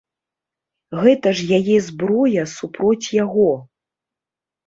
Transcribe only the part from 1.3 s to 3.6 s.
ж яе зброя супроць яго.